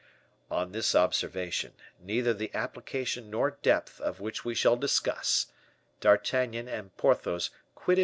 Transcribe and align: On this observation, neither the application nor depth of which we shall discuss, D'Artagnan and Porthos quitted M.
On 0.49 0.71
this 0.71 0.95
observation, 0.95 1.75
neither 1.99 2.33
the 2.33 2.49
application 2.55 3.29
nor 3.29 3.59
depth 3.61 4.01
of 4.01 4.19
which 4.19 4.43
we 4.43 4.55
shall 4.55 4.75
discuss, 4.75 5.53
D'Artagnan 5.99 6.67
and 6.67 6.97
Porthos 6.97 7.51
quitted 7.75 7.99
M. 7.99 7.99